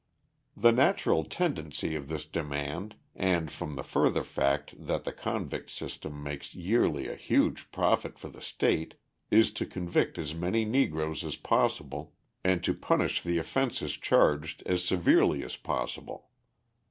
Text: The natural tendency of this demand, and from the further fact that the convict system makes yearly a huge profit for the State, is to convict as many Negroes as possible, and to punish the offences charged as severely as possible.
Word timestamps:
The 0.57 0.71
natural 0.71 1.23
tendency 1.23 1.93
of 1.93 2.07
this 2.07 2.25
demand, 2.25 2.95
and 3.15 3.51
from 3.51 3.75
the 3.75 3.83
further 3.83 4.23
fact 4.23 4.73
that 4.87 5.03
the 5.03 5.11
convict 5.11 5.69
system 5.69 6.23
makes 6.23 6.55
yearly 6.55 7.07
a 7.07 7.13
huge 7.13 7.69
profit 7.71 8.17
for 8.17 8.27
the 8.27 8.41
State, 8.41 8.95
is 9.29 9.51
to 9.51 9.65
convict 9.67 10.17
as 10.17 10.33
many 10.33 10.65
Negroes 10.65 11.23
as 11.23 11.35
possible, 11.35 12.15
and 12.43 12.63
to 12.63 12.73
punish 12.73 13.21
the 13.21 13.37
offences 13.37 13.93
charged 13.93 14.63
as 14.65 14.83
severely 14.83 15.43
as 15.43 15.55
possible. 15.55 16.31